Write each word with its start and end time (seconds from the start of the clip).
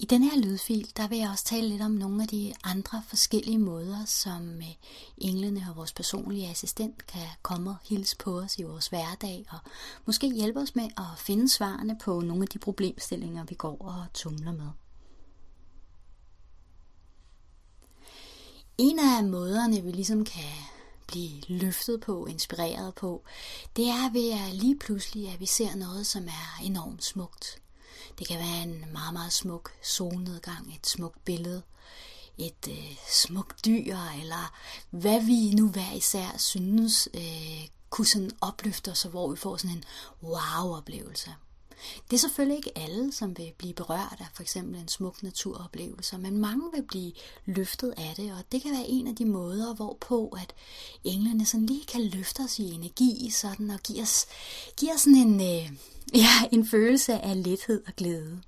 I 0.00 0.04
den 0.04 0.22
her 0.22 0.40
lydfil, 0.40 0.92
der 0.96 1.08
vil 1.08 1.18
jeg 1.18 1.30
også 1.30 1.44
tale 1.44 1.68
lidt 1.68 1.82
om 1.82 1.90
nogle 1.90 2.22
af 2.22 2.28
de 2.28 2.54
andre 2.64 3.02
forskellige 3.08 3.58
måder, 3.58 4.04
som 4.04 4.56
øh, 4.56 4.74
englene 5.18 5.66
og 5.70 5.76
vores 5.76 5.92
personlige 5.92 6.48
assistent 6.48 7.06
kan 7.06 7.26
komme 7.42 7.70
og 7.70 7.76
hilse 7.82 8.16
på 8.16 8.38
os 8.40 8.58
i 8.58 8.62
vores 8.62 8.88
hverdag, 8.88 9.46
og 9.50 9.58
måske 10.06 10.32
hjælpe 10.34 10.60
os 10.60 10.74
med 10.74 10.84
at 10.84 11.18
finde 11.18 11.48
svarene 11.48 11.98
på 12.02 12.20
nogle 12.20 12.42
af 12.42 12.48
de 12.48 12.58
problemstillinger, 12.58 13.44
vi 13.44 13.54
går 13.54 13.76
og 13.80 14.06
tumler 14.14 14.52
med. 14.52 14.68
En 18.78 18.98
af 18.98 19.24
måderne, 19.24 19.82
vi 19.82 19.90
ligesom 19.90 20.24
kan 20.24 20.54
blive 21.06 21.42
løftet 21.48 22.00
på, 22.00 22.26
inspireret 22.26 22.94
på, 22.94 23.24
det 23.76 23.88
er 23.88 24.12
ved 24.12 24.30
at 24.30 24.54
lige 24.54 24.78
pludselig, 24.78 25.28
at 25.28 25.40
vi 25.40 25.46
ser 25.46 25.76
noget, 25.76 26.06
som 26.06 26.28
er 26.28 26.64
enormt 26.64 27.04
smukt. 27.04 27.60
Det 28.18 28.28
kan 28.28 28.38
være 28.38 28.62
en 28.62 28.84
meget, 28.92 29.12
meget 29.12 29.32
smuk 29.32 29.70
solnedgang, 29.82 30.74
et 30.74 30.86
smukt 30.86 31.24
billede, 31.24 31.62
et 32.38 32.68
øh, 32.68 32.96
smukt 33.08 33.64
dyr, 33.64 33.96
eller 34.20 34.54
hvad 34.90 35.20
vi 35.20 35.50
nu 35.54 35.68
hver 35.68 35.92
især 35.92 36.38
synes 36.38 37.08
øh, 37.14 37.68
kunne 37.90 38.06
sådan 38.06 38.30
opløfte 38.40 38.90
os, 38.90 39.02
hvor 39.02 39.30
vi 39.30 39.36
får 39.36 39.56
sådan 39.56 39.76
en 39.76 39.84
wow-oplevelse. 40.22 41.30
Det 42.10 42.16
er 42.16 42.20
selvfølgelig 42.20 42.56
ikke 42.56 42.78
alle, 42.78 43.12
som 43.12 43.38
vil 43.38 43.52
blive 43.58 43.74
berørt 43.74 44.16
af 44.20 44.26
for 44.34 44.42
eksempel 44.42 44.80
en 44.80 44.88
smuk 44.88 45.22
naturoplevelse, 45.22 46.18
men 46.18 46.38
mange 46.38 46.64
vil 46.74 46.82
blive 46.82 47.12
løftet 47.46 47.94
af 47.96 48.12
det, 48.16 48.32
og 48.32 48.44
det 48.52 48.62
kan 48.62 48.72
være 48.72 48.88
en 48.88 49.06
af 49.06 49.16
de 49.16 49.24
måder, 49.24 49.74
hvorpå 49.74 50.28
at 50.28 50.54
englene 51.04 51.46
sådan 51.46 51.66
lige 51.66 51.84
kan 51.84 52.04
løfte 52.04 52.40
os 52.40 52.58
i 52.58 52.70
energi 52.70 53.30
sådan, 53.30 53.70
og 53.70 53.80
give 53.80 54.02
os, 54.02 54.26
give 54.76 54.92
os 54.94 55.00
sådan 55.00 55.16
en, 55.16 55.40
øh, 55.40 55.72
ja, 56.14 56.48
en 56.52 56.66
følelse 56.66 57.12
af 57.12 57.42
lethed 57.42 57.82
og 57.86 57.92
glæde. 57.96 58.40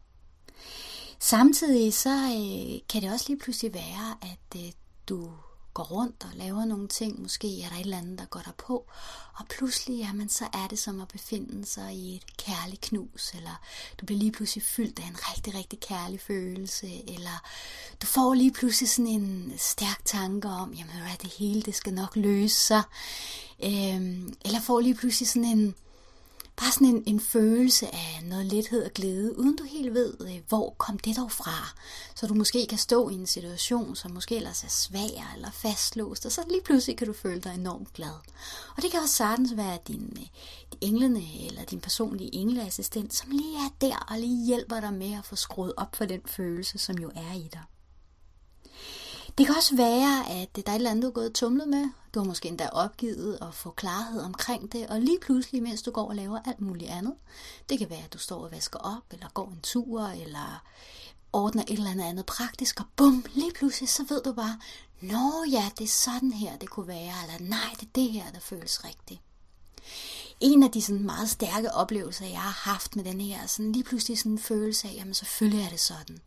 Samtidig 1.19 1.95
så 1.95 2.11
øh, 2.11 2.81
kan 2.89 3.03
det 3.03 3.13
også 3.13 3.25
lige 3.29 3.39
pludselig 3.39 3.75
være, 3.75 4.17
at 4.23 4.61
øh, 4.61 4.73
du 5.09 5.31
går 5.75 5.83
rundt 5.85 6.25
og 6.25 6.31
laver 6.35 6.65
nogle 6.65 6.89
ting, 6.89 7.23
måske 7.23 7.63
er 7.63 7.69
der 7.69 7.77
et 7.77 7.81
eller 7.81 7.99
andet, 7.99 8.19
der 8.19 8.25
går 8.25 8.41
der 8.41 8.53
på, 8.59 8.87
og 9.35 9.47
pludselig, 9.49 9.99
jamen, 9.99 10.29
så 10.29 10.45
er 10.53 10.67
det 10.71 10.79
som 10.79 11.01
at 11.01 11.09
befinde 11.09 11.67
sig 11.67 11.95
i 11.95 12.17
et 12.17 12.37
kærligt 12.37 12.81
knus, 12.81 13.33
eller 13.35 13.61
du 14.01 14.07
bliver 14.07 14.19
lige 14.19 14.33
pludselig 14.33 14.65
fyldt 14.65 14.99
af 14.99 15.07
en 15.07 15.17
rigtig, 15.17 15.55
rigtig 15.55 15.81
kærlig 15.81 16.21
følelse, 16.21 17.11
eller 17.11 17.49
du 18.03 18.07
får 18.07 18.35
lige 18.35 18.53
pludselig 18.53 18.91
sådan 18.91 19.07
en 19.07 19.53
stærk 19.59 20.05
tanke 20.05 20.49
om, 20.49 20.73
jamen, 20.73 20.95
hvad 20.95 21.17
det 21.23 21.31
hele, 21.39 21.63
det 21.63 21.75
skal 21.75 21.95
nok 21.95 22.17
løse 22.17 22.57
sig, 22.57 22.83
øhm, 23.65 24.35
eller 24.45 24.61
får 24.61 24.81
lige 24.81 24.95
pludselig 24.95 25.29
sådan 25.29 25.45
en, 25.45 25.75
Bare 26.57 26.73
sådan 26.73 26.87
en, 26.87 27.03
en 27.07 27.21
følelse 27.21 27.95
af 27.95 28.21
noget 28.25 28.47
lethed 28.47 28.85
og 28.85 28.91
glæde, 28.91 29.39
uden 29.39 29.57
du 29.57 29.65
helt 29.65 29.95
ved, 29.95 30.15
øh, 30.21 30.41
hvor 30.49 30.75
kom 30.79 30.99
det 30.99 31.17
dog 31.17 31.33
fra. 31.33 31.75
Så 32.15 32.27
du 32.27 32.35
måske 32.35 32.67
kan 32.67 32.79
stå 32.79 33.09
i 33.09 33.15
en 33.15 33.27
situation, 33.27 33.97
som 33.97 34.11
måske 34.11 34.37
ellers 34.37 34.65
er 34.65 34.69
svær 34.69 35.33
eller 35.35 35.51
fastlåst, 35.51 36.27
og 36.27 36.33
så 36.33 36.41
lige 36.49 36.63
pludselig 36.65 36.97
kan 36.97 37.07
du 37.07 37.13
føle 37.13 37.41
dig 37.41 37.55
enormt 37.55 37.93
glad. 37.93 38.15
Og 38.77 38.83
det 38.83 38.91
kan 38.91 39.01
også 39.01 39.15
sagtens 39.15 39.57
være 39.57 39.79
din, 39.89 40.17
øh, 40.21 40.27
din 40.73 40.79
englene 40.81 41.47
eller 41.47 41.65
din 41.65 41.81
personlige 41.81 42.35
engleassistent, 42.35 43.15
som 43.15 43.31
lige 43.31 43.57
er 43.57 43.71
der 43.81 44.07
og 44.11 44.19
lige 44.19 44.47
hjælper 44.47 44.81
dig 44.81 44.95
med 44.95 45.13
at 45.19 45.25
få 45.25 45.37
skruet 45.37 45.73
op 45.77 45.97
for 45.97 46.05
den 46.05 46.21
følelse, 46.27 46.79
som 46.79 46.99
jo 46.99 47.11
er 47.15 47.35
i 47.35 47.49
dig. 47.53 47.63
Det 49.39 49.47
kan 49.47 49.57
også 49.57 49.77
være, 49.77 50.31
at 50.31 50.57
der 50.57 50.63
er 50.67 50.71
et 50.71 50.75
eller 50.75 50.91
andet, 50.91 51.03
du 51.03 51.09
er 51.09 51.13
gået 51.13 51.35
tumlet 51.35 51.69
med. 51.69 51.89
Du 52.15 52.21
har 52.21 52.27
måske 52.27 52.49
endda 52.49 52.69
opgivet 52.69 53.39
at 53.43 53.55
få 53.55 53.71
klarhed 53.71 54.23
omkring 54.23 54.73
det, 54.73 54.87
og 54.87 55.01
lige 55.01 55.19
pludselig, 55.23 55.63
mens 55.63 55.83
du 55.83 55.91
går 55.91 56.09
og 56.09 56.17
laver 56.17 56.39
alt 56.47 56.61
muligt 56.61 56.91
andet. 56.91 57.15
Det 57.69 57.79
kan 57.79 57.91
være, 57.91 58.05
at 58.05 58.13
du 58.13 58.19
står 58.19 58.45
og 58.45 58.53
vasker 58.53 58.79
op, 58.79 59.03
eller 59.13 59.29
går 59.35 59.49
en 59.49 59.61
tur, 59.63 60.03
eller 60.03 60.63
ordner 61.33 61.63
et 61.63 61.71
eller 61.71 61.91
andet 61.91 62.05
andet 62.05 62.27
praktisk, 62.27 62.81
og 62.81 62.87
bum, 62.97 63.25
lige 63.35 63.53
pludselig, 63.53 63.89
så 63.89 64.05
ved 64.09 64.23
du 64.23 64.33
bare, 64.33 64.59
Nå 65.03 65.45
ja, 65.51 65.71
det 65.79 65.85
er 65.85 65.89
sådan 65.89 66.33
her, 66.33 66.57
det 66.57 66.71
kunne 66.71 66.89
være, 66.89 67.15
eller 67.23 67.49
nej, 67.49 67.71
det 67.81 67.83
er 67.83 67.91
det 67.95 68.13
her, 68.13 68.31
der 68.31 68.41
føles 68.41 68.85
rigtigt. 68.85 69.21
En 70.41 70.63
af 70.63 70.71
de 70.71 70.83
sådan 70.83 71.07
meget 71.07 71.31
stærke 71.31 71.73
oplevelser, 71.73 72.27
jeg 72.27 72.41
har 72.41 72.71
haft 72.71 72.97
med 72.97 73.05
den 73.05 73.21
her, 73.21 73.47
sådan 73.47 73.73
lige 73.73 73.85
pludselig 73.85 74.19
sådan 74.19 74.33
en 74.33 74.39
følelse 74.39 74.89
af, 74.89 74.95
jamen 74.95 75.15
selvfølgelig 75.15 75.65
er 75.65 75.69
det 75.69 75.81
sådan. 75.81 76.21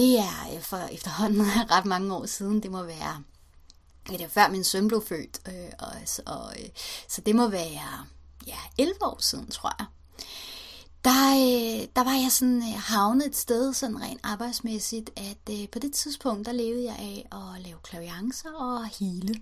Det 0.00 0.18
er 0.18 0.60
for 0.60 0.76
efterhånden 0.76 1.42
ret 1.74 1.84
mange 1.84 2.14
år 2.14 2.26
siden. 2.26 2.62
Det 2.62 2.70
må 2.70 2.82
være, 2.82 3.22
det 4.08 4.20
er 4.20 4.28
før 4.28 4.48
min 4.48 4.64
søn 4.64 4.88
blev 4.88 5.04
født. 5.06 5.40
Øh, 5.48 5.72
og, 5.78 5.92
og, 6.34 6.54
øh, 6.60 6.68
så 7.08 7.20
det 7.20 7.36
må 7.36 7.48
være 7.48 8.06
ja, 8.46 8.56
11 8.78 8.94
år 9.02 9.16
siden, 9.20 9.50
tror 9.50 9.72
jeg. 9.78 9.86
Der, 11.04 11.30
øh, 11.30 11.88
der 11.96 12.04
var 12.04 12.14
jeg 12.22 12.32
sådan 12.32 12.62
øh, 12.62 12.80
havnet 12.80 13.26
et 13.26 13.36
sted 13.36 13.72
sådan 13.72 14.00
rent 14.00 14.20
arbejdsmæssigt, 14.22 15.10
at 15.16 15.60
øh, 15.60 15.68
på 15.68 15.78
det 15.78 15.92
tidspunkt, 15.92 16.46
der 16.46 16.52
levede 16.52 16.84
jeg 16.84 16.96
af 16.98 17.28
at 17.32 17.62
lave 17.62 17.78
klaviancer 17.82 18.52
og 18.52 18.86
hele. 19.00 19.34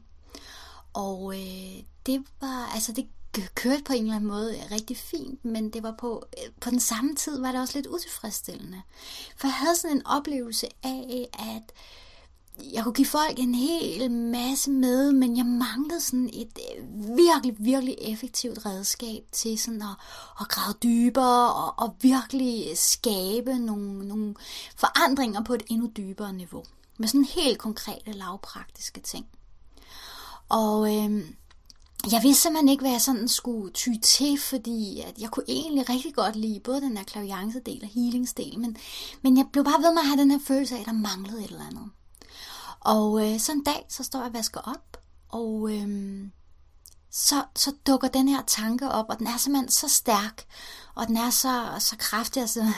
Og 0.93 1.35
øh, 1.35 1.83
det 2.07 2.25
var, 2.41 2.71
altså 2.75 2.93
det 2.93 3.07
kørte 3.55 3.83
på 3.85 3.93
en 3.93 4.03
eller 4.03 4.17
anden 4.17 4.29
måde 4.29 4.55
rigtig 4.71 4.97
fint, 4.97 5.45
men 5.45 5.71
det 5.71 5.83
var 5.83 5.95
på, 5.99 6.25
øh, 6.39 6.53
på 6.61 6.71
den 6.71 6.81
samme 6.81 7.15
tid 7.15 7.41
var 7.41 7.53
det 7.53 7.61
også 7.61 7.79
lidt 7.79 7.87
utilfredsstillende. 7.87 8.83
For 9.37 9.47
jeg 9.47 9.55
havde 9.55 9.77
sådan 9.77 9.97
en 9.97 10.07
oplevelse 10.07 10.67
af, 10.83 11.29
at 11.33 11.73
jeg 12.73 12.85
kunne 12.85 12.95
give 12.95 13.07
folk 13.07 13.39
en 13.39 13.55
hel 13.55 14.11
masse 14.11 14.71
med, 14.71 15.13
men 15.13 15.37
jeg 15.37 15.47
manglede 15.47 16.01
sådan 16.01 16.31
et 16.33 16.59
øh, 16.77 16.85
virkelig, 17.17 17.57
virkelig 17.59 17.97
effektivt 18.01 18.67
redskab 18.67 19.23
til 19.33 19.59
sådan 19.59 19.83
at, 19.83 19.97
at 20.41 20.49
grave 20.49 20.75
dybere 20.83 21.55
og, 21.55 21.75
og 21.79 21.97
virkelig 22.01 22.79
skabe 22.79 23.59
nogle, 23.59 24.09
nogle 24.09 24.35
forandringer 24.77 25.43
på 25.43 25.55
et 25.55 25.63
endnu 25.71 25.91
dybere 25.97 26.33
niveau. 26.33 26.65
Med 26.99 27.09
sådan 27.09 27.25
helt 27.25 27.59
konkrete, 27.59 28.13
lavpraktiske 28.13 29.01
ting. 29.01 29.27
Og 30.49 30.97
øh, 30.97 31.25
jeg 32.13 32.23
vidste 32.23 32.43
simpelthen 32.43 32.69
ikke, 32.69 32.83
hvad 32.83 32.91
jeg 32.91 33.01
sådan 33.01 33.29
skulle 33.29 33.73
ty 33.73 33.89
til, 34.03 34.41
fordi 34.41 35.01
at 35.01 35.19
jeg 35.19 35.31
kunne 35.31 35.45
egentlig 35.49 35.89
rigtig 35.89 36.15
godt 36.15 36.37
lide 36.37 36.61
både 36.61 36.81
den 36.81 36.97
her 36.97 37.05
klaviancedel 37.05 37.81
og 37.83 37.89
healingsdel, 37.89 38.59
men, 38.59 38.77
men 39.23 39.37
jeg 39.37 39.47
blev 39.53 39.65
bare 39.65 39.83
ved 39.83 39.93
med 39.93 40.03
at 40.03 40.07
have 40.07 40.21
den 40.21 40.31
her 40.31 40.39
følelse 40.47 40.77
af, 40.77 40.81
at 40.81 40.87
der 40.87 40.93
manglede 40.93 41.45
et 41.45 41.51
eller 41.51 41.67
andet. 41.67 41.91
Og 42.81 43.27
øh, 43.27 43.41
så 43.41 43.53
en 43.53 43.65
dag, 43.65 43.87
så 43.89 44.03
står 44.03 44.19
jeg 44.19 44.29
og 44.29 44.35
vasker 44.35 44.61
op, 44.61 44.97
og 45.29 45.71
øh, 45.73 46.29
så, 47.11 47.45
så 47.57 47.73
dukker 47.87 48.09
den 48.09 48.29
her 48.29 48.43
tanke 48.47 48.91
op, 48.91 49.07
og 49.09 49.19
den 49.19 49.27
er 49.27 49.37
simpelthen 49.37 49.71
så 49.71 49.89
stærk, 49.89 50.47
og 50.95 51.07
den 51.07 51.17
er 51.17 51.31
så, 51.31 51.67
så 51.79 51.97
kraftig, 51.99 52.41
altså, 52.41 52.73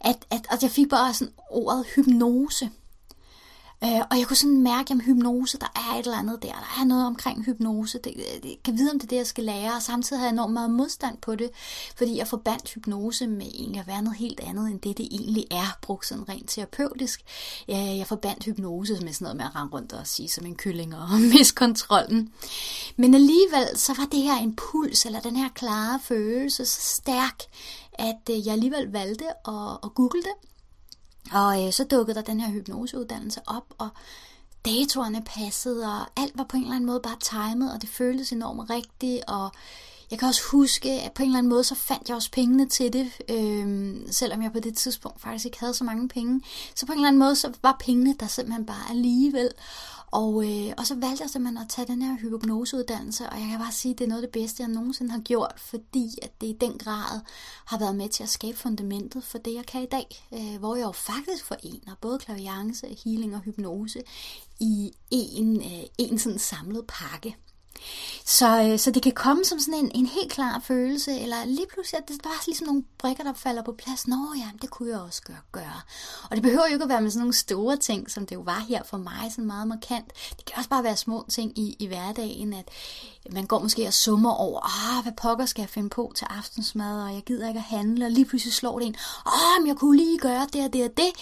at, 0.00 0.26
at, 0.30 0.46
at 0.50 0.62
jeg 0.62 0.70
fik 0.70 0.88
bare 0.88 1.14
sådan 1.14 1.34
ordet 1.50 1.86
hypnose. 1.94 2.70
Øh, 3.84 4.00
og 4.10 4.18
jeg 4.18 4.26
kunne 4.26 4.36
sådan 4.36 4.62
mærke, 4.62 4.94
at 4.94 5.02
hypnose, 5.04 5.58
der 5.58 5.72
er 5.76 5.98
et 5.98 6.04
eller 6.04 6.18
andet 6.18 6.42
der. 6.42 6.48
Der 6.48 6.80
er 6.80 6.84
noget 6.84 7.06
omkring 7.06 7.44
hypnose. 7.44 7.98
Det, 7.98 8.12
øh, 8.16 8.42
det 8.42 8.62
kan 8.64 8.78
vide, 8.78 8.90
om 8.90 8.98
det 8.98 9.06
er 9.06 9.08
det, 9.08 9.16
jeg 9.16 9.26
skal 9.26 9.44
lære. 9.44 9.74
Og 9.76 9.82
samtidig 9.82 10.20
havde 10.20 10.28
jeg 10.28 10.32
enormt 10.32 10.52
meget 10.52 10.70
modstand 10.70 11.18
på 11.18 11.34
det, 11.34 11.50
fordi 11.96 12.16
jeg 12.16 12.26
forbandt 12.26 12.70
hypnose 12.70 13.26
med 13.26 13.46
egentlig 13.46 13.80
at 13.80 13.86
være 13.86 14.02
noget 14.02 14.18
helt 14.18 14.40
andet, 14.40 14.70
end 14.70 14.80
det, 14.80 14.98
det 14.98 15.08
egentlig 15.10 15.46
er, 15.50 15.78
brugt 15.82 16.06
sådan 16.06 16.28
rent 16.28 16.50
terapeutisk. 16.50 17.22
Jeg 17.68 18.06
forbandt 18.06 18.44
hypnose 18.44 18.92
med 18.92 19.12
sådan 19.12 19.24
noget 19.24 19.36
med 19.36 19.44
at 19.44 19.56
rende 19.56 19.72
rundt 19.72 19.92
og 19.92 20.06
sige 20.06 20.28
som 20.28 20.46
en 20.46 20.56
kylling 20.56 20.96
og 20.96 21.20
miskontrollen. 21.34 22.32
Men 22.96 23.14
alligevel, 23.14 23.66
så 23.76 23.94
var 23.98 24.06
det 24.12 24.22
her 24.22 24.42
impuls, 24.42 25.06
eller 25.06 25.20
den 25.20 25.36
her 25.36 25.48
klare 25.48 26.00
følelse, 26.02 26.66
så 26.66 26.80
stærk, 26.80 27.42
at 27.92 28.30
øh, 28.30 28.46
jeg 28.46 28.52
alligevel 28.52 28.92
valgte 28.92 29.24
at, 29.48 29.78
at 29.84 29.94
google 29.94 30.22
det 30.22 30.48
og 31.32 31.66
øh, 31.66 31.72
så 31.72 31.84
dukkede 31.84 32.14
der 32.14 32.22
den 32.22 32.40
her 32.40 32.50
hypnoseuddannelse 32.50 33.40
op, 33.46 33.74
og 33.78 33.88
datorerne 34.64 35.22
passede, 35.26 35.86
og 35.86 36.06
alt 36.16 36.32
var 36.38 36.44
på 36.44 36.56
en 36.56 36.62
eller 36.62 36.76
anden 36.76 36.86
måde 36.86 37.00
bare 37.00 37.16
timet, 37.20 37.72
og 37.74 37.82
det 37.82 37.88
føltes 37.88 38.32
enormt 38.32 38.70
rigtigt, 38.70 39.24
og 39.28 39.50
jeg 40.12 40.18
kan 40.18 40.28
også 40.28 40.42
huske, 40.52 40.90
at 40.90 41.12
på 41.12 41.22
en 41.22 41.28
eller 41.28 41.38
anden 41.38 41.50
måde, 41.50 41.64
så 41.64 41.74
fandt 41.74 42.08
jeg 42.08 42.16
også 42.16 42.30
pengene 42.30 42.68
til 42.68 42.92
det, 42.92 43.10
øh, 43.28 43.96
selvom 44.10 44.42
jeg 44.42 44.52
på 44.52 44.60
det 44.60 44.76
tidspunkt 44.76 45.20
faktisk 45.20 45.44
ikke 45.44 45.60
havde 45.60 45.74
så 45.74 45.84
mange 45.84 46.08
penge. 46.08 46.40
Så 46.74 46.86
på 46.86 46.92
en 46.92 46.98
eller 46.98 47.08
anden 47.08 47.18
måde, 47.18 47.36
så 47.36 47.52
var 47.62 47.76
pengene 47.80 48.14
der 48.20 48.26
simpelthen 48.26 48.66
bare 48.66 48.90
alligevel. 48.90 49.50
Og, 50.12 50.44
øh, 50.44 50.72
og 50.78 50.86
så 50.86 50.94
valgte 50.94 51.22
jeg 51.22 51.30
simpelthen 51.30 51.62
at 51.62 51.68
tage 51.68 51.86
den 51.86 52.02
her 52.02 52.16
hypnoseuddannelse, 52.16 53.30
og 53.30 53.40
jeg 53.40 53.48
kan 53.48 53.58
bare 53.58 53.72
sige, 53.72 53.92
at 53.92 53.98
det 53.98 54.04
er 54.04 54.08
noget 54.08 54.22
af 54.22 54.28
det 54.28 54.40
bedste, 54.40 54.62
jeg 54.62 54.70
nogensinde 54.70 55.10
har 55.10 55.20
gjort, 55.20 55.54
fordi 55.56 56.08
at 56.22 56.40
det 56.40 56.46
i 56.46 56.56
den 56.60 56.78
grad 56.78 57.20
har 57.64 57.78
været 57.78 57.96
med 57.96 58.08
til 58.08 58.22
at 58.22 58.28
skabe 58.28 58.58
fundamentet 58.58 59.24
for 59.24 59.38
det, 59.38 59.54
jeg 59.54 59.66
kan 59.66 59.82
i 59.82 59.86
dag, 59.86 60.28
øh, 60.32 60.58
hvor 60.58 60.76
jeg 60.76 60.84
jo 60.84 60.92
faktisk 60.92 61.44
forener 61.44 61.94
både 62.00 62.18
klaviance, 62.18 62.98
healing 63.04 63.34
og 63.34 63.40
hypnose 63.40 64.02
i 64.60 64.92
en, 65.10 65.56
øh, 65.56 65.82
en 65.98 66.18
sådan 66.18 66.38
samlet 66.38 66.84
pakke. 66.88 67.36
Så, 68.24 68.62
øh, 68.62 68.78
så 68.78 68.90
det 68.90 69.02
kan 69.02 69.12
komme 69.12 69.44
som 69.44 69.58
sådan 69.58 69.80
en, 69.80 69.90
en 69.94 70.06
helt 70.06 70.32
klar 70.32 70.62
følelse, 70.64 71.20
eller 71.20 71.44
lige 71.44 71.66
pludselig, 71.74 71.98
at 71.98 72.08
det 72.08 72.14
er 72.14 72.22
bare 72.22 72.38
ligesom 72.46 72.66
nogle 72.66 72.84
brikker, 72.98 73.24
der 73.24 73.32
falder 73.32 73.62
på 73.62 73.72
plads. 73.72 74.08
Nå 74.08 74.34
ja, 74.36 74.50
det 74.62 74.70
kunne 74.70 74.90
jeg 74.90 75.00
også 75.00 75.22
gøre, 75.22 75.36
gøre. 75.52 75.80
Og 76.30 76.36
det 76.36 76.42
behøver 76.42 76.66
jo 76.66 76.72
ikke 76.72 76.82
at 76.82 76.88
være 76.88 77.00
med 77.00 77.10
sådan 77.10 77.20
nogle 77.20 77.34
store 77.34 77.76
ting, 77.76 78.10
som 78.10 78.26
det 78.26 78.34
jo 78.34 78.40
var 78.40 78.64
her 78.68 78.82
for 78.82 78.96
mig, 78.96 79.30
sådan 79.30 79.46
meget 79.46 79.68
markant. 79.68 80.12
Det 80.36 80.44
kan 80.44 80.54
også 80.56 80.70
bare 80.70 80.84
være 80.84 80.96
små 80.96 81.26
ting 81.28 81.58
i, 81.58 81.76
i 81.78 81.86
hverdagen, 81.86 82.52
at 82.52 82.68
man 83.30 83.46
går 83.46 83.58
måske 83.58 83.86
og 83.86 83.94
summer 83.94 84.30
over, 84.30 84.60
ah, 84.96 85.02
hvad 85.02 85.12
pokker 85.12 85.46
skal 85.46 85.62
jeg 85.62 85.68
finde 85.68 85.88
på 85.88 86.12
til 86.16 86.26
aftensmad, 86.30 87.02
og 87.02 87.14
jeg 87.14 87.22
gider 87.22 87.48
ikke 87.48 87.58
at 87.58 87.64
handle, 87.64 88.04
og 88.04 88.10
lige 88.10 88.24
pludselig 88.24 88.54
slår 88.54 88.78
det 88.78 88.86
en, 88.86 88.94
ah, 89.26 89.60
men 89.60 89.68
jeg 89.68 89.76
kunne 89.76 89.96
lige 89.96 90.18
gøre 90.18 90.46
det 90.52 90.64
og 90.64 90.72
det 90.72 90.84
og 90.84 90.96
det. 90.96 91.12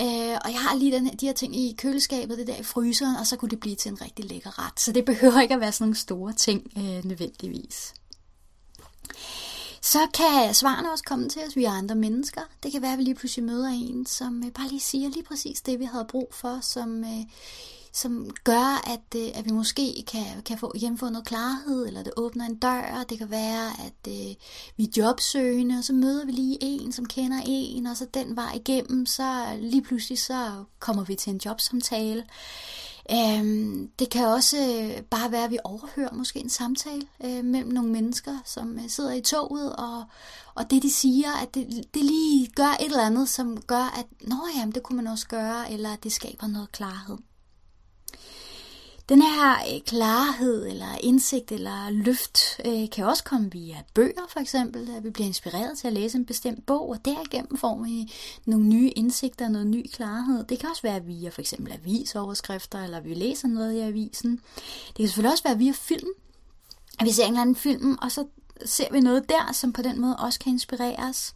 Øh, 0.00 0.38
og 0.44 0.52
jeg 0.52 0.60
har 0.60 0.76
lige 0.76 0.92
den, 0.92 1.06
de 1.06 1.26
her 1.26 1.32
ting 1.32 1.56
i 1.56 1.74
køleskabet, 1.78 2.38
det 2.38 2.46
der 2.46 2.56
i 2.56 2.62
fryseren, 2.62 3.16
og 3.16 3.26
så 3.26 3.36
kunne 3.36 3.50
det 3.50 3.60
blive 3.60 3.76
til 3.76 3.90
en 3.90 4.00
rigtig 4.00 4.24
lækker 4.24 4.66
ret. 4.66 4.80
Så 4.80 4.92
det 4.92 5.04
behøver 5.04 5.40
ikke 5.40 5.54
at 5.54 5.60
være 5.60 5.72
sådan 5.72 5.84
nogle 5.84 5.96
store 5.96 6.32
ting 6.32 6.72
øh, 6.76 7.04
nødvendigvis. 7.04 7.94
Så 9.82 9.98
kan 10.14 10.54
svarene 10.54 10.92
også 10.92 11.04
komme 11.04 11.28
til 11.28 11.42
os 11.48 11.56
via 11.56 11.68
andre 11.68 11.94
mennesker. 11.94 12.40
Det 12.62 12.72
kan 12.72 12.82
være, 12.82 12.92
at 12.92 12.98
vi 12.98 13.02
lige 13.02 13.14
pludselig 13.14 13.44
møder 13.44 13.68
en, 13.68 14.06
som 14.06 14.42
øh, 14.44 14.52
bare 14.52 14.68
lige 14.68 14.80
siger 14.80 15.08
lige 15.08 15.24
præcis 15.24 15.60
det, 15.60 15.78
vi 15.78 15.84
havde 15.84 16.06
brug 16.08 16.28
for, 16.34 16.58
som, 16.62 17.04
øh, 17.04 17.24
som 17.92 18.30
gør, 18.44 18.90
at, 18.90 19.20
øh, 19.20 19.28
at 19.34 19.44
vi 19.44 19.50
måske 19.50 20.04
kan, 20.06 20.42
kan 20.44 20.58
få 20.58 20.72
hjemfundet 20.78 21.12
noget 21.12 21.26
klarhed, 21.26 21.86
eller 21.86 22.02
det 22.02 22.12
åbner 22.16 22.46
en 22.46 22.56
dør. 22.56 23.04
Det 23.08 23.18
kan 23.18 23.30
være, 23.30 23.66
at 23.86 24.08
øh, 24.08 24.34
vi 24.76 24.84
er 24.84 24.92
jobsøgende, 24.96 25.78
og 25.78 25.84
så 25.84 25.92
møder 25.92 26.26
vi 26.26 26.32
lige 26.32 26.58
en, 26.60 26.92
som 26.92 27.06
kender 27.06 27.40
en, 27.46 27.86
og 27.86 27.96
så 27.96 28.06
den 28.14 28.36
vej 28.36 28.52
igennem, 28.54 29.06
så 29.06 29.56
lige 29.60 29.82
pludselig 29.82 30.18
så 30.18 30.64
kommer 30.78 31.04
vi 31.04 31.14
til 31.14 31.32
en 31.32 31.40
jobsamtale. 31.44 32.24
Øhm, 33.12 33.90
det 33.98 34.10
kan 34.10 34.26
også 34.26 34.56
øh, 34.56 35.02
bare 35.02 35.32
være, 35.32 35.44
at 35.44 35.50
vi 35.50 35.58
overhører 35.64 36.12
måske 36.12 36.40
en 36.40 36.48
samtale 36.48 37.02
øh, 37.24 37.44
mellem 37.44 37.72
nogle 37.72 37.90
mennesker, 37.90 38.38
som 38.44 38.78
øh, 38.78 38.88
sidder 38.88 39.12
i 39.12 39.20
toget, 39.20 39.76
og, 39.76 40.04
og 40.54 40.70
det 40.70 40.82
de 40.82 40.90
siger, 40.90 41.32
at 41.42 41.54
det, 41.54 41.84
det 41.94 42.04
lige 42.04 42.46
gør 42.46 42.76
et 42.80 42.86
eller 42.86 43.06
andet, 43.06 43.28
som 43.28 43.62
gør, 43.62 43.98
at 43.98 44.06
nå 44.20 44.36
jamen, 44.56 44.74
det 44.74 44.82
kunne 44.82 44.96
man 44.96 45.06
også 45.06 45.28
gøre, 45.28 45.72
eller 45.72 45.96
det 45.96 46.12
skaber 46.12 46.46
noget 46.46 46.72
klarhed. 46.72 47.16
Den 49.10 49.22
her 49.22 49.52
øh, 49.74 49.80
klarhed 49.86 50.66
eller 50.66 50.94
indsigt 51.00 51.52
eller 51.52 51.90
løft 51.90 52.60
øh, 52.64 52.90
kan 52.90 53.06
også 53.06 53.24
komme 53.24 53.52
via 53.52 53.76
bøger 53.94 54.26
for 54.28 54.40
eksempel, 54.40 54.90
at 54.96 55.04
vi 55.04 55.10
bliver 55.10 55.26
inspireret 55.26 55.78
til 55.78 55.86
at 55.86 55.92
læse 55.92 56.18
en 56.18 56.26
bestemt 56.26 56.66
bog, 56.66 56.88
og 56.88 57.04
derigennem 57.04 57.56
får 57.56 57.82
vi 57.82 58.12
nogle 58.44 58.66
nye 58.66 58.90
indsigter 58.90 59.44
og 59.44 59.50
noget 59.50 59.66
ny 59.66 59.86
klarhed. 59.92 60.44
Det 60.44 60.58
kan 60.58 60.68
også 60.68 60.82
være 60.82 61.04
via 61.04 61.28
for 61.28 61.40
eksempel 61.40 61.72
avisoverskrifter, 61.72 62.84
eller 62.84 63.00
vi 63.00 63.14
læser 63.14 63.48
noget 63.48 63.74
i 63.74 63.80
avisen. 63.80 64.40
Det 64.86 64.96
kan 64.96 65.06
selvfølgelig 65.06 65.32
også 65.32 65.44
være 65.44 65.58
via 65.58 65.72
film, 65.72 66.08
at 66.98 67.06
vi 67.06 67.12
ser 67.12 67.24
en 67.24 67.28
eller 67.28 67.40
anden 67.40 67.56
film, 67.56 67.98
og 68.02 68.12
så 68.12 68.24
ser 68.64 68.92
vi 68.92 69.00
noget 69.00 69.28
der, 69.28 69.52
som 69.52 69.72
på 69.72 69.82
den 69.82 70.00
måde 70.00 70.16
også 70.16 70.38
kan 70.38 70.52
inspirere 70.52 71.08
os. 71.08 71.34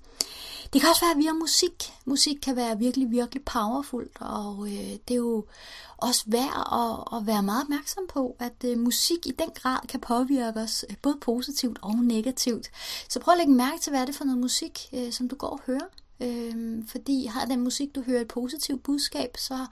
Det 0.72 0.80
kan 0.80 0.90
også 0.90 1.04
være 1.06 1.16
via 1.16 1.32
musik. 1.32 1.92
Musik 2.04 2.36
kan 2.42 2.56
være 2.56 2.78
virkelig, 2.78 3.10
virkelig 3.10 3.44
powerfult, 3.44 4.16
og 4.20 4.66
øh, 4.66 4.92
det 5.08 5.10
er 5.10 5.14
jo 5.14 5.44
også 5.96 6.24
værd 6.26 6.56
at, 6.80 7.18
at 7.18 7.26
være 7.26 7.42
meget 7.42 7.62
opmærksom 7.62 8.04
på, 8.08 8.36
at 8.38 8.64
øh, 8.64 8.78
musik 8.78 9.26
i 9.26 9.32
den 9.38 9.50
grad 9.54 9.78
kan 9.88 10.00
påvirke 10.00 10.60
os 10.60 10.84
øh, 10.90 10.96
både 11.02 11.16
positivt 11.20 11.78
og 11.82 11.94
negativt. 11.96 12.70
Så 13.08 13.20
prøv 13.20 13.32
at 13.32 13.38
lægge 13.38 13.52
mærke 13.52 13.80
til, 13.80 13.90
hvad 13.90 14.00
er 14.00 14.06
det 14.06 14.14
for 14.14 14.24
noget 14.24 14.40
musik, 14.40 14.88
øh, 14.92 15.12
som 15.12 15.28
du 15.28 15.36
går 15.36 15.48
og 15.48 15.60
hører. 15.66 15.88
Øh, 16.20 16.82
fordi 16.88 17.26
har 17.26 17.44
den 17.44 17.60
musik, 17.60 17.94
du 17.94 18.02
hører 18.02 18.20
et 18.20 18.28
positivt 18.28 18.82
budskab, 18.82 19.36
så 19.36 19.66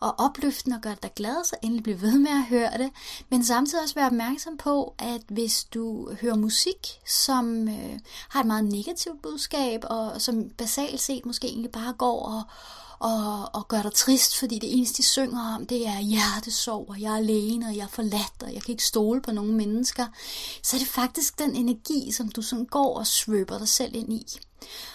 og 0.00 0.14
opløftende 0.18 0.76
og 0.76 0.82
gør 0.82 0.94
dig 0.94 1.10
glad, 1.16 1.44
så 1.44 1.56
endelig 1.62 1.82
bliv 1.82 2.00
ved 2.00 2.18
med 2.18 2.30
at 2.30 2.44
høre 2.44 2.78
det. 2.78 2.90
Men 3.30 3.44
samtidig 3.44 3.82
også 3.82 3.94
være 3.94 4.06
opmærksom 4.06 4.56
på, 4.56 4.94
at 4.98 5.22
hvis 5.28 5.64
du 5.64 6.12
hører 6.20 6.36
musik, 6.36 7.00
som 7.06 7.68
øh, 7.68 7.98
har 8.28 8.40
et 8.40 8.46
meget 8.46 8.64
negativt 8.64 9.22
budskab, 9.22 9.84
og 9.84 10.20
som 10.20 10.50
basalt 10.50 11.00
set 11.00 11.26
måske 11.26 11.46
egentlig 11.46 11.70
bare 11.70 11.92
går 11.92 12.22
og, 12.22 12.42
og, 12.98 13.54
og 13.54 13.68
gør 13.68 13.82
dig 13.82 13.92
trist, 13.92 14.38
fordi 14.38 14.58
det 14.58 14.76
eneste, 14.76 14.96
de 14.96 15.06
synger 15.06 15.54
om, 15.54 15.66
det 15.66 15.86
er 15.86 16.00
hjertesorg, 16.00 16.86
og 16.88 17.00
jeg 17.00 17.12
er 17.12 17.16
alene, 17.16 17.66
og 17.66 17.76
jeg 17.76 17.82
er 17.82 17.88
forladt, 17.88 18.42
og 18.42 18.54
jeg 18.54 18.62
kan 18.62 18.72
ikke 18.72 18.86
stole 18.86 19.22
på 19.22 19.32
nogen 19.32 19.54
mennesker, 19.54 20.06
så 20.62 20.76
er 20.76 20.78
det 20.78 20.88
faktisk 20.88 21.38
den 21.38 21.56
energi, 21.56 22.12
som 22.12 22.28
du 22.28 22.42
sådan 22.42 22.66
går 22.66 22.98
og 22.98 23.06
svøber 23.06 23.58
dig 23.58 23.68
selv 23.68 23.94
ind 23.94 24.12
i. 24.12 24.26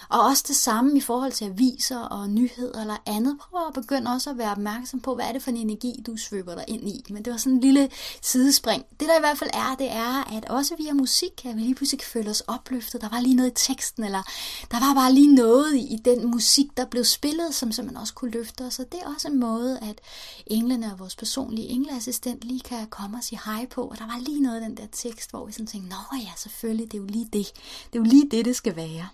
Og 0.08 0.20
også 0.20 0.44
det 0.48 0.56
samme 0.56 0.96
i 0.96 1.00
forhold 1.00 1.32
til 1.32 1.44
aviser 1.44 1.98
og 1.98 2.30
nyheder 2.30 2.80
eller 2.80 2.96
andet. 3.06 3.38
Prøv 3.50 3.66
at 3.66 3.74
begynde 3.74 4.10
også 4.10 4.30
at 4.30 4.38
være 4.38 4.50
opmærksom 4.50 5.00
på, 5.00 5.14
hvad 5.14 5.24
er 5.24 5.32
det 5.32 5.42
for 5.42 5.50
en 5.50 5.56
energi, 5.56 6.02
du 6.06 6.16
svøber 6.16 6.54
dig 6.54 6.64
ind 6.68 6.88
i. 6.88 7.04
Men 7.10 7.24
det 7.24 7.30
var 7.30 7.36
sådan 7.36 7.52
en 7.52 7.60
lille 7.60 7.88
sidespring. 8.22 8.84
Det 9.00 9.08
der 9.08 9.16
i 9.16 9.20
hvert 9.20 9.38
fald 9.38 9.50
er, 9.52 9.74
det 9.78 9.90
er, 9.90 10.36
at 10.36 10.44
også 10.44 10.76
via 10.78 10.92
musik 10.92 11.30
kan 11.38 11.56
vi 11.56 11.60
lige 11.60 11.74
pludselig 11.74 12.04
føle 12.04 12.30
os 12.30 12.40
opløftet. 12.40 13.00
Der 13.00 13.08
var 13.08 13.20
lige 13.20 13.34
noget 13.34 13.50
i 13.50 13.54
teksten, 13.54 14.04
eller 14.04 14.22
der 14.70 14.86
var 14.86 14.94
bare 14.94 15.12
lige 15.12 15.34
noget 15.34 15.76
i 15.76 15.98
den 16.04 16.30
musik, 16.30 16.66
der 16.76 16.84
blev 16.84 17.04
spillet, 17.04 17.54
som 17.54 17.72
simpelthen 17.72 18.00
også 18.00 18.14
kunne 18.14 18.30
løfte 18.30 18.62
os. 18.62 18.74
Så 18.74 18.84
det 18.92 19.00
er 19.02 19.14
også 19.14 19.28
en 19.28 19.40
måde, 19.40 19.78
at 19.78 20.00
englene 20.46 20.92
og 20.92 20.98
vores 20.98 21.16
personlige 21.16 21.68
engleassistent 21.68 22.44
lige 22.44 22.60
kan 22.60 22.86
komme 22.86 23.16
og 23.16 23.24
sige 23.24 23.40
hej 23.44 23.66
på. 23.66 23.82
Og 23.82 23.98
der 23.98 24.06
var 24.06 24.18
lige 24.18 24.40
noget 24.40 24.60
i 24.60 24.64
den 24.64 24.76
der 24.76 24.86
tekst, 24.92 25.30
hvor 25.30 25.46
vi 25.46 25.52
sådan 25.52 25.66
tænkte, 25.66 25.90
nå 25.90 26.18
ja, 26.18 26.32
selvfølgelig, 26.36 26.92
det 26.92 26.98
er 26.98 27.02
jo 27.02 27.06
lige 27.06 27.28
det. 27.32 27.52
Det 27.92 27.98
er 27.98 27.98
jo 27.98 28.02
lige 28.02 28.28
det, 28.30 28.44
det 28.44 28.56
skal 28.56 28.76
være. 28.76 29.08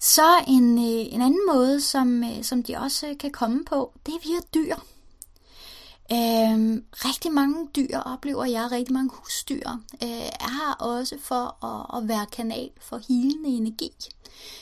Så 0.00 0.44
en, 0.46 0.78
øh, 0.78 1.14
en 1.14 1.22
anden 1.22 1.46
måde, 1.46 1.80
som, 1.80 2.24
øh, 2.24 2.44
som 2.44 2.62
de 2.62 2.76
også 2.76 3.16
kan 3.20 3.30
komme 3.30 3.64
på, 3.64 3.92
det 4.06 4.14
er 4.14 4.28
via 4.28 4.40
dyr. 4.54 4.74
Øhm, 6.12 6.84
rigtig 6.92 7.32
mange 7.32 7.68
dyr 7.76 7.98
oplever 7.98 8.44
jeg, 8.44 8.72
rigtig 8.72 8.94
mange 8.94 9.10
husdyr, 9.14 9.70
øh, 10.02 10.08
er 10.40 10.50
her 10.50 10.72
også 10.72 11.16
for 11.20 11.64
at, 11.64 12.02
at 12.02 12.08
være 12.08 12.26
kanal 12.26 12.70
for 12.80 13.00
hilende 13.08 13.48
energi. 13.48 13.90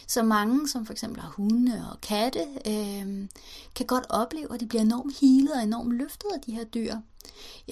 Så 0.06 0.22
mange, 0.22 0.69
som 0.69 0.87
for 0.87 0.93
eksempel 0.93 1.20
har 1.20 1.28
hunde 1.28 1.88
og 1.93 2.00
katte, 2.00 2.40
øh, 2.66 3.28
kan 3.75 3.87
godt 3.87 4.06
opleve, 4.08 4.54
at 4.54 4.60
de 4.60 4.66
bliver 4.66 4.82
enormt 4.82 5.19
healet 5.20 5.52
og 5.52 5.62
enormt 5.62 5.93
løftet 5.93 6.28
af 6.34 6.40
de 6.40 6.52
her 6.52 6.64
dyr. 6.64 6.96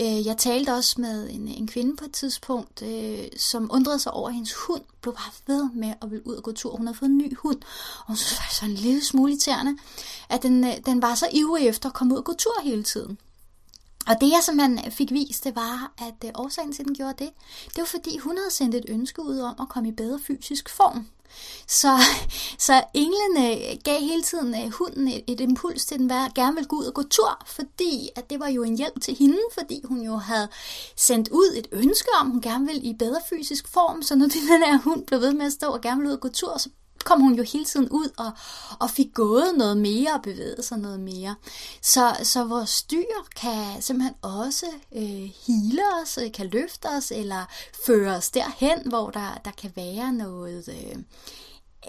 Øh, 0.00 0.26
jeg 0.26 0.36
talte 0.36 0.74
også 0.74 1.00
med 1.00 1.30
en, 1.30 1.48
en 1.48 1.66
kvinde 1.66 1.96
på 1.96 2.04
et 2.04 2.12
tidspunkt, 2.12 2.82
øh, 2.82 3.18
som 3.36 3.70
undrede 3.72 3.98
sig 3.98 4.12
over, 4.12 4.28
at 4.28 4.34
hendes 4.34 4.54
hund 4.54 4.82
blev 5.00 5.14
bare 5.14 5.32
ved 5.46 5.70
med 5.74 5.94
at 6.02 6.10
ville 6.10 6.26
ud 6.26 6.34
og 6.34 6.42
gå 6.42 6.52
tur. 6.52 6.76
Hun 6.76 6.86
havde 6.86 6.98
fået 6.98 7.08
en 7.08 7.18
ny 7.18 7.36
hund, 7.36 7.58
og 7.98 8.06
hun 8.06 8.16
synes, 8.16 8.30
det 8.30 8.38
var 8.38 8.52
sådan 8.52 8.70
en 8.70 8.76
lille 8.76 9.04
smule 9.04 9.32
irriterende, 9.32 9.76
at 10.28 10.42
den, 10.42 10.64
øh, 10.64 10.72
den 10.86 11.02
var 11.02 11.14
så 11.14 11.28
ivrig 11.32 11.66
efter 11.66 11.88
at 11.88 11.94
komme 11.94 12.14
ud 12.14 12.18
og 12.18 12.24
gå 12.24 12.32
tur 12.32 12.62
hele 12.64 12.82
tiden. 12.82 13.18
Og 14.08 14.20
det 14.20 14.30
jeg 14.30 14.40
simpelthen 14.42 14.92
fik 14.92 15.10
vist, 15.10 15.44
det 15.44 15.56
var, 15.56 15.92
at 15.98 16.24
øh, 16.24 16.30
årsagen 16.34 16.72
til, 16.72 16.82
at 16.82 16.86
den 16.86 16.94
gjorde 16.94 17.24
det, 17.24 17.30
det 17.66 17.78
var 17.78 17.84
fordi 17.84 18.18
hun 18.18 18.36
havde 18.36 18.50
sendt 18.50 18.74
et 18.74 18.84
ønske 18.88 19.22
ud 19.22 19.38
om 19.38 19.54
at 19.60 19.68
komme 19.68 19.88
i 19.88 19.92
bedre 19.92 20.18
fysisk 20.18 20.68
form. 20.68 21.06
Så, 21.66 21.98
så 22.58 22.82
englene 22.94 23.70
øh, 23.70 23.78
gav 23.84 24.00
hele 24.00 24.22
tiden 24.22 24.54
øh, 24.54 24.70
hunden 24.72 25.08
et, 25.08 25.24
et 25.26 25.40
impuls 25.40 25.86
til, 25.86 25.94
at 25.94 25.98
den 26.00 26.08
var, 26.08 26.32
gerne 26.34 26.54
ville 26.54 26.68
gå 26.68 26.76
ud 26.76 26.84
og 26.84 26.94
gå 26.94 27.02
tur, 27.02 27.42
fordi 27.46 28.08
at 28.16 28.30
det 28.30 28.40
var 28.40 28.48
jo 28.48 28.62
en 28.62 28.76
hjælp 28.76 29.00
til 29.00 29.14
hende, 29.14 29.38
fordi 29.54 29.80
hun 29.84 30.00
jo 30.00 30.16
havde 30.16 30.48
sendt 30.96 31.28
ud 31.28 31.54
et 31.56 31.68
ønske 31.72 32.08
om, 32.20 32.26
at 32.26 32.32
hun 32.32 32.40
gerne 32.40 32.66
ville 32.66 32.82
i 32.82 32.94
bedre 32.94 33.20
fysisk 33.30 33.68
form, 33.68 34.02
så 34.02 34.16
når 34.16 34.26
den 34.26 34.40
her 34.48 34.78
hund 34.78 35.06
blev 35.06 35.20
ved 35.20 35.32
med 35.32 35.46
at 35.46 35.52
stå 35.52 35.66
og 35.66 35.80
gerne 35.80 35.96
ville 35.96 36.10
ud 36.10 36.16
og 36.16 36.20
gå 36.20 36.28
tur, 36.28 36.58
så 36.58 36.68
kom 37.04 37.20
hun 37.20 37.34
jo 37.34 37.42
hele 37.42 37.64
tiden 37.64 37.88
ud 37.90 38.08
og, 38.18 38.30
og 38.80 38.90
fik 38.90 39.14
gået 39.14 39.54
noget 39.56 39.76
mere 39.76 40.14
og 40.14 40.22
bevæget 40.22 40.64
sig 40.64 40.78
noget 40.78 41.00
mere. 41.00 41.34
Så, 41.82 42.16
så 42.22 42.44
vores 42.44 42.82
dyr 42.82 43.14
kan 43.36 43.82
simpelthen 43.82 44.14
også 44.22 44.66
øh, 44.96 45.30
hele 45.46 45.82
os, 46.02 46.18
øh, 46.22 46.32
kan 46.32 46.46
løfte 46.46 46.86
os 46.86 47.10
eller 47.10 47.44
føre 47.86 48.16
os 48.16 48.30
derhen, 48.30 48.88
hvor 48.88 49.10
der, 49.10 49.40
der 49.44 49.50
kan 49.50 49.72
være 49.76 50.12
noget... 50.12 50.68
Øh, 50.68 51.02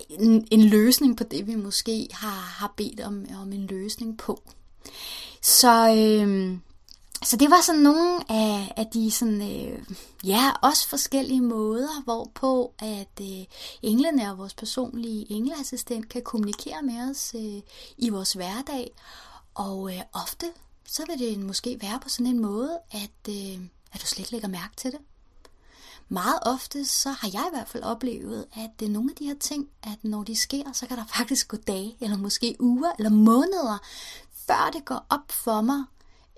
en, 0.10 0.48
en 0.52 0.62
løsning 0.62 1.18
på 1.18 1.24
det, 1.24 1.48
vi 1.48 1.56
måske 1.56 2.08
har, 2.12 2.40
har 2.60 2.74
bedt 2.78 3.00
om, 3.00 3.26
om 3.42 3.54
en 3.54 3.68
løsning 3.68 4.18
på. 4.18 4.42
Så 5.42 5.96
øh, 5.98 6.58
så 7.24 7.38
det 7.38 7.52
var 7.52 7.62
sådan 7.62 7.82
nogle 7.82 8.32
af, 8.32 8.74
af 8.78 8.88
de 8.94 9.12
sådan, 9.12 9.42
øh, 9.42 9.84
ja, 10.24 10.52
også 10.62 10.88
forskellige 10.88 11.42
måder, 11.42 12.04
hvorpå 12.04 12.74
at 12.80 13.22
øh, 13.22 13.46
englene 13.82 14.32
og 14.32 14.38
vores 14.38 14.54
personlige 14.54 15.32
engleassistent 15.32 16.10
kan 16.10 16.22
kommunikere 16.22 16.82
med 16.82 17.10
os 17.10 17.36
øh, 17.36 17.62
i 17.98 18.10
vores 18.10 18.34
hverdag. 18.34 18.92
Og 19.54 19.96
øh, 19.96 20.02
ofte 20.14 20.46
så 20.86 21.04
vil 21.08 21.20
det 21.20 21.40
måske 21.40 21.78
være 21.82 22.00
på 22.00 22.10
sådan 22.10 22.28
en 22.28 22.40
måde, 22.40 22.80
at, 22.92 23.30
øh, 23.30 23.66
at 23.94 24.02
du 24.02 24.06
slet 24.06 24.20
ikke 24.20 24.32
lægger 24.32 24.48
mærke 24.48 24.76
til 24.76 24.92
det. 24.92 25.00
Meget 26.10 26.40
ofte 26.42 26.86
så 26.86 27.10
har 27.10 27.30
jeg 27.34 27.46
i 27.52 27.56
hvert 27.56 27.68
fald 27.68 27.84
oplevet, 27.84 28.46
at 28.54 28.70
det 28.80 28.86
er 28.86 28.90
nogle 28.90 29.12
af 29.12 29.16
de 29.16 29.26
her 29.26 29.36
ting, 29.40 29.70
at 29.84 29.98
når 30.04 30.24
de 30.24 30.36
sker, 30.36 30.72
så 30.74 30.88
kan 30.88 30.98
der 30.98 31.06
faktisk 31.18 31.48
gå 31.48 31.58
dage, 31.58 31.98
eller 32.00 32.18
måske 32.18 32.56
uger, 32.60 32.92
eller 32.98 33.10
måneder, 33.10 33.78
før 34.48 34.70
det 34.74 34.86
går 34.86 35.06
op 35.10 35.32
for 35.32 35.62
mig, 35.62 35.84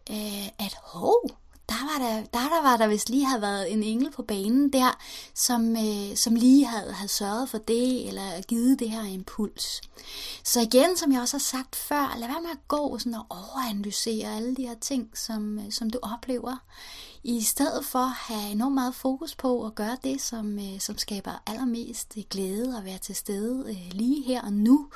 øh, 0.09 0.47
at 0.59 0.75
hov, 0.83 1.29
der 1.69 1.99
var 1.99 2.07
der, 2.07 2.15
der, 2.15 2.49
der 2.49 2.61
var 2.61 2.77
der 2.77 2.87
vist 2.87 3.09
lige 3.09 3.25
havde 3.25 3.41
været 3.41 3.73
en 3.73 3.83
engel 3.83 4.11
på 4.11 4.21
banen 4.21 4.73
der, 4.73 4.97
som, 5.33 5.75
øh, 5.75 6.15
som 6.15 6.35
lige 6.35 6.65
havde, 6.65 6.93
havde 6.93 7.11
sørget 7.11 7.49
for 7.49 7.57
det, 7.57 8.07
eller 8.07 8.41
givet 8.41 8.79
det 8.79 8.89
her 8.89 9.03
impuls. 9.03 9.81
Så 10.43 10.61
igen, 10.61 10.97
som 10.97 11.11
jeg 11.11 11.21
også 11.21 11.37
har 11.37 11.39
sagt 11.39 11.75
før, 11.75 12.15
lad 12.19 12.27
være 12.27 12.41
med 12.41 12.51
at 12.51 12.67
gå 12.67 12.97
sådan 12.97 13.15
og 13.15 13.25
overanalysere 13.29 14.35
alle 14.35 14.55
de 14.55 14.67
her 14.67 14.75
ting, 14.81 15.17
som, 15.17 15.59
øh, 15.59 15.71
som 15.71 15.89
du 15.89 15.99
oplever 16.01 16.57
i 17.23 17.41
stedet 17.41 17.85
for 17.85 18.05
have 18.05 18.51
enormt 18.51 18.75
meget 18.75 18.95
fokus 18.95 19.35
på 19.35 19.65
at 19.65 19.75
gøre 19.75 19.97
det, 20.03 20.21
som, 20.21 20.59
øh, 20.59 20.79
som 20.79 20.97
skaber 20.97 21.43
allermest 21.47 22.13
øh, 22.17 22.23
glæde 22.29 22.77
og 22.77 22.85
være 22.85 22.97
til 22.97 23.15
stede 23.15 23.65
øh, 23.69 23.91
lige 23.91 24.23
her 24.23 24.41
og 24.41 24.53
nu. 24.53 24.87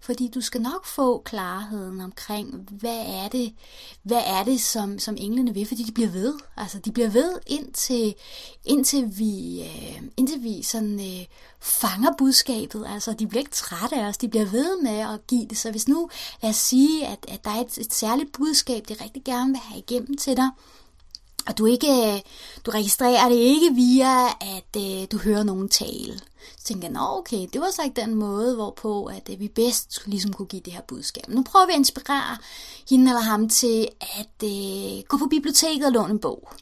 Fordi 0.00 0.30
du 0.34 0.40
skal 0.40 0.62
nok 0.62 0.86
få 0.86 1.18
klarheden 1.18 2.00
omkring, 2.00 2.68
hvad 2.70 3.04
er 3.06 3.28
det, 3.28 3.54
hvad 4.02 4.22
er 4.26 4.44
det 4.44 4.60
som, 4.60 4.98
som 4.98 5.16
englene 5.18 5.54
vil, 5.54 5.66
fordi 5.66 5.82
de 5.82 5.92
bliver 5.92 6.10
ved. 6.10 6.34
Altså, 6.56 6.78
de 6.78 6.92
bliver 6.92 7.08
ved 7.08 7.38
indtil, 7.46 8.14
indtil 8.64 9.18
vi, 9.18 9.62
øh, 9.62 10.02
indtil 10.16 10.42
vi 10.42 10.62
sådan, 10.62 11.00
øh, 11.00 11.26
fanger 11.60 12.10
budskabet. 12.18 12.86
Altså, 12.88 13.12
de 13.12 13.26
bliver 13.26 13.40
ikke 13.40 13.50
trætte 13.50 13.96
af 13.96 14.08
os, 14.08 14.16
de 14.16 14.28
bliver 14.28 14.46
ved 14.46 14.82
med 14.82 14.98
at 14.98 15.26
give 15.26 15.46
det. 15.46 15.58
Så 15.58 15.70
hvis 15.70 15.88
nu, 15.88 16.10
lad 16.42 16.50
os 16.50 16.56
sige, 16.56 17.06
at, 17.06 17.26
at 17.28 17.44
der 17.44 17.50
er 17.50 17.60
et, 17.60 17.78
et 17.78 17.94
særligt 17.94 18.32
budskab, 18.32 18.88
de 18.88 18.94
rigtig 19.04 19.24
gerne 19.24 19.50
vil 19.50 19.60
have 19.60 19.78
igennem 19.78 20.16
til 20.16 20.36
dig, 20.36 20.50
og 21.46 21.58
du 21.58 21.66
ikke 21.66 22.22
du 22.66 22.70
registrerer 22.70 23.28
det 23.28 23.36
ikke 23.36 23.74
via, 23.74 24.26
at 24.28 24.76
øh, 24.76 25.06
du 25.12 25.18
hører 25.18 25.42
nogen 25.42 25.68
tale. 25.68 26.20
Så 26.58 26.64
tænker 26.64 26.88
jeg, 26.88 27.00
okay, 27.00 27.46
det 27.52 27.60
var 27.60 27.70
så 27.70 27.82
ikke 27.82 28.00
den 28.00 28.14
måde, 28.14 28.54
hvorpå 28.54 29.04
at, 29.04 29.28
øh, 29.32 29.40
vi 29.40 29.48
bedst 29.48 30.02
ligesom 30.06 30.32
kunne 30.32 30.46
give 30.46 30.62
det 30.64 30.72
her 30.72 30.80
budskab. 30.88 31.24
Nu 31.28 31.42
prøver 31.42 31.66
vi 31.66 31.72
at 31.72 31.78
inspirere 31.78 32.36
hende 32.90 33.10
eller 33.10 33.22
ham 33.22 33.48
til 33.48 33.88
at 34.00 34.44
øh, 34.44 35.02
gå 35.08 35.16
på 35.16 35.26
biblioteket 35.30 35.86
og 35.86 35.92
låne 35.92 36.10
en 36.10 36.18
bog. 36.18 36.52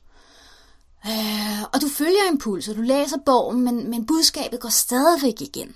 Øh, 1.06 1.62
og 1.72 1.80
du 1.80 1.88
følger 1.88 2.30
impulser, 2.30 2.74
du 2.74 2.82
læser 2.82 3.16
bogen, 3.26 3.60
men, 3.60 3.90
men 3.90 4.06
budskabet 4.06 4.60
går 4.60 4.68
stadigvæk 4.68 5.40
igen. 5.40 5.74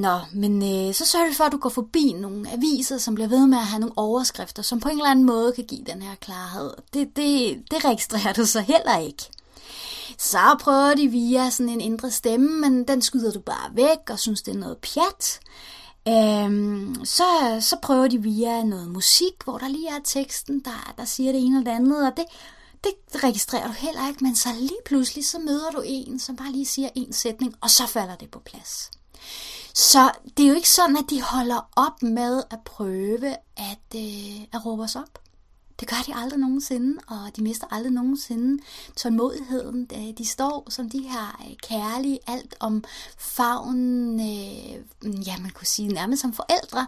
Nå, 0.00 0.18
men 0.32 0.62
øh, 0.62 0.94
så 0.94 1.06
sørger 1.06 1.28
vi 1.28 1.34
for, 1.34 1.44
at 1.44 1.52
du 1.52 1.58
går 1.58 1.68
forbi 1.68 2.12
nogle 2.12 2.50
aviser, 2.50 2.98
som 2.98 3.14
bliver 3.14 3.28
ved 3.28 3.46
med 3.46 3.58
at 3.58 3.66
have 3.66 3.80
nogle 3.80 3.98
overskrifter, 3.98 4.62
som 4.62 4.80
på 4.80 4.88
en 4.88 4.96
eller 4.96 5.10
anden 5.10 5.24
måde 5.24 5.52
kan 5.52 5.64
give 5.64 5.84
den 5.84 6.02
her 6.02 6.14
klarhed. 6.14 6.70
Det, 6.94 7.16
det, 7.16 7.62
det 7.70 7.84
registrerer 7.84 8.32
du 8.32 8.46
så 8.46 8.60
heller 8.60 8.98
ikke. 8.98 9.30
Så 10.18 10.56
prøver 10.60 10.94
de 10.94 11.08
via 11.08 11.50
sådan 11.50 11.68
en 11.68 11.80
indre 11.80 12.10
stemme, 12.10 12.60
men 12.60 12.88
den 12.88 13.02
skyder 13.02 13.32
du 13.32 13.40
bare 13.40 13.70
væk 13.76 14.10
og 14.10 14.18
synes, 14.18 14.42
det 14.42 14.54
er 14.54 14.58
noget 14.58 14.78
pjat. 14.78 15.40
Øhm, 16.08 17.04
så, 17.04 17.24
så 17.60 17.76
prøver 17.82 18.08
de 18.08 18.22
via 18.22 18.62
noget 18.62 18.88
musik, 18.88 19.34
hvor 19.44 19.58
der 19.58 19.68
lige 19.68 19.88
er 19.88 20.00
teksten, 20.04 20.60
der, 20.64 20.94
der 20.98 21.04
siger 21.04 21.32
det 21.32 21.40
ene 21.40 21.58
eller 21.58 21.70
det 21.70 21.76
andet, 21.76 22.06
og 22.06 22.12
det, 22.16 22.24
det 22.84 23.24
registrerer 23.24 23.66
du 23.66 23.72
heller 23.72 24.08
ikke, 24.08 24.24
men 24.24 24.36
så 24.36 24.48
lige 24.60 24.84
pludselig 24.84 25.26
så 25.26 25.38
møder 25.38 25.70
du 25.70 25.82
en, 25.84 26.18
som 26.18 26.36
bare 26.36 26.52
lige 26.52 26.66
siger 26.66 26.88
en 26.94 27.12
sætning, 27.12 27.54
og 27.60 27.70
så 27.70 27.86
falder 27.86 28.16
det 28.16 28.30
på 28.30 28.38
plads. 28.38 28.90
Så 29.74 30.10
det 30.36 30.44
er 30.44 30.48
jo 30.48 30.54
ikke 30.54 30.70
sådan, 30.70 30.96
at 30.96 31.04
de 31.10 31.22
holder 31.22 31.70
op 31.76 32.02
med 32.02 32.42
at 32.50 32.60
prøve 32.64 33.36
at, 33.56 33.96
øh, 33.96 34.42
at 34.52 34.66
råbe 34.66 34.82
os 34.82 34.96
op. 34.96 35.18
Det 35.80 35.88
gør 35.88 35.96
de 36.06 36.14
aldrig 36.14 36.38
nogensinde, 36.40 37.00
og 37.08 37.36
de 37.36 37.42
mister 37.42 37.66
aldrig 37.70 37.92
nogensinde 37.92 38.62
tålmodigheden. 38.96 39.90
Øh, 39.94 40.18
de 40.18 40.26
står 40.26 40.66
som 40.70 40.90
de 40.90 41.02
her 41.02 41.42
øh, 41.46 41.56
kærlige, 41.62 42.18
alt 42.26 42.54
om 42.60 42.84
favnen, 43.18 44.20
øh, 44.20 45.26
ja, 45.26 45.36
man 45.38 45.50
kunne 45.50 45.66
sige 45.66 45.88
nærmest 45.88 46.22
som 46.22 46.32
forældre, 46.32 46.86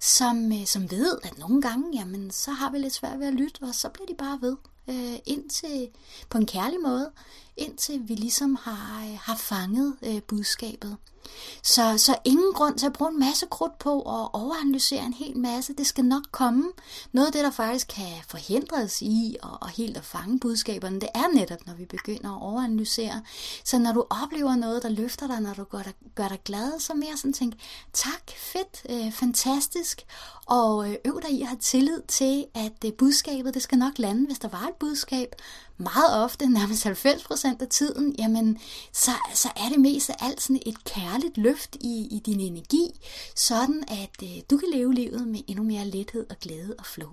som, 0.00 0.52
øh, 0.52 0.66
som 0.66 0.90
ved, 0.90 1.18
at 1.22 1.38
nogle 1.38 1.62
gange, 1.62 1.98
jamen, 1.98 2.30
så 2.30 2.50
har 2.50 2.70
vi 2.70 2.78
lidt 2.78 2.94
svært 2.94 3.18
ved 3.18 3.26
at 3.26 3.34
lytte, 3.34 3.62
og 3.62 3.74
så 3.74 3.88
bliver 3.88 4.06
de 4.06 4.14
bare 4.14 4.38
ved 4.40 4.56
øh, 4.88 5.18
indtil, 5.26 5.88
på 6.30 6.38
en 6.38 6.46
kærlig 6.46 6.80
måde, 6.82 7.10
indtil 7.56 8.08
vi 8.08 8.14
ligesom 8.14 8.58
har, 8.62 9.04
øh, 9.04 9.18
har 9.22 9.36
fanget 9.36 9.96
øh, 10.02 10.22
budskabet. 10.22 10.96
Så, 11.62 11.98
så 11.98 12.16
ingen 12.24 12.52
grund 12.54 12.78
til 12.78 12.86
at 12.86 12.92
bruge 12.92 13.10
en 13.10 13.20
masse 13.20 13.46
krudt 13.50 13.78
på 13.78 14.00
og 14.00 14.34
overanalysere 14.34 15.04
en 15.04 15.12
hel 15.12 15.38
masse. 15.38 15.72
Det 15.72 15.86
skal 15.86 16.04
nok 16.04 16.22
komme. 16.32 16.64
Noget 17.12 17.26
af 17.26 17.32
det, 17.32 17.44
der 17.44 17.50
faktisk 17.50 17.88
kan 17.88 18.12
forhindre 18.28 18.76
os 18.76 19.02
i 19.02 19.36
og, 19.42 19.58
og 19.60 19.68
helt 19.68 19.96
at 19.96 20.04
fange 20.04 20.40
budskaberne, 20.40 21.00
det 21.00 21.08
er 21.14 21.34
netop, 21.34 21.66
når 21.66 21.74
vi 21.74 21.84
begynder 21.84 22.36
at 22.36 22.42
overanalysere. 22.42 23.22
Så 23.64 23.78
når 23.78 23.92
du 23.92 24.04
oplever 24.22 24.56
noget, 24.56 24.82
der 24.82 24.88
løfter 24.88 25.26
dig, 25.26 25.40
når 25.40 25.54
du 25.54 25.64
gør 25.64 25.82
dig, 25.82 25.94
gør 26.14 26.28
dig 26.28 26.40
glad, 26.44 26.80
så 26.80 26.94
mere 26.94 27.16
sådan 27.16 27.32
tænk, 27.32 27.54
tak, 27.92 28.30
fedt, 28.36 28.82
øh, 28.90 29.12
fantastisk, 29.12 30.02
og 30.46 30.90
øh, 30.90 30.96
øv 31.04 31.20
dig 31.22 31.30
i 31.30 31.42
at 31.42 31.48
have 31.48 31.58
tillid 31.58 32.02
til, 32.08 32.46
at 32.54 32.84
øh, 32.84 32.92
budskabet, 32.92 33.54
det 33.54 33.62
skal 33.62 33.78
nok 33.78 33.98
lande, 33.98 34.26
hvis 34.26 34.38
der 34.38 34.48
var 34.48 34.62
et 34.62 34.74
budskab, 34.80 35.34
meget 35.76 36.24
ofte, 36.24 36.46
nærmest 36.46 36.86
90% 36.86 37.62
af 37.62 37.68
tiden, 37.70 38.14
jamen, 38.18 38.58
så, 38.92 39.10
så 39.34 39.48
er 39.56 39.68
det 39.68 39.80
mest 39.80 40.10
af 40.10 40.14
alt 40.20 40.42
sådan 40.42 40.62
et 40.66 40.84
særligt 41.14 41.38
løft 41.38 41.76
i, 41.80 42.08
i 42.10 42.22
din 42.26 42.40
energi, 42.40 43.00
sådan 43.36 43.84
at 43.88 44.22
øh, 44.22 44.42
du 44.50 44.56
kan 44.56 44.68
leve 44.72 44.94
livet 44.94 45.28
med 45.28 45.40
endnu 45.46 45.64
mere 45.64 45.86
lethed 45.86 46.26
og 46.30 46.36
glæde 46.40 46.74
og 46.78 46.86
flow. 46.86 47.10